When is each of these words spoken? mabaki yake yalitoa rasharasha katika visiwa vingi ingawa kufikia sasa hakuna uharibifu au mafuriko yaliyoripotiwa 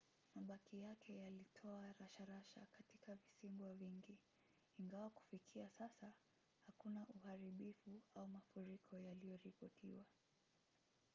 mabaki 0.35 0.77
yake 0.79 1.13
yalitoa 1.15 1.93
rasharasha 1.99 2.65
katika 2.71 3.15
visiwa 3.15 3.73
vingi 3.73 4.17
ingawa 4.79 5.09
kufikia 5.09 5.69
sasa 5.69 6.13
hakuna 6.65 7.05
uharibifu 7.13 8.01
au 8.15 8.27
mafuriko 8.27 8.97
yaliyoripotiwa 8.99 10.05